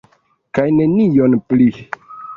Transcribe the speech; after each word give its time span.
Kaj 0.59 0.65
nenion 0.79 1.39
pli. 1.53 1.69